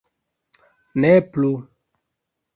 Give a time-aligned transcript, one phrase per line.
[1.03, 1.53] Ne plu.